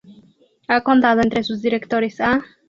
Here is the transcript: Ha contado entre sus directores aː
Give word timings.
Ha 0.67 0.81
contado 0.81 1.21
entre 1.21 1.43
sus 1.43 1.61
directores 1.61 2.19
aː 2.21 2.41